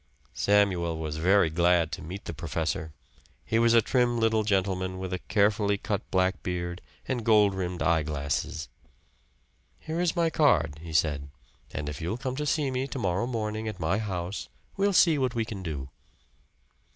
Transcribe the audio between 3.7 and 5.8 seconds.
a trim little gentleman, with a carefully